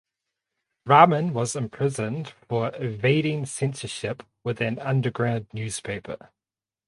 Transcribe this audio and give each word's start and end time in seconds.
Raman 0.87 1.31
was 1.31 1.55
imprisoned 1.55 2.33
for 2.49 2.71
evading 2.77 3.45
censorship 3.45 4.23
with 4.43 4.59
an 4.59 4.79
underground 4.79 5.45
newspaper. 5.53 6.31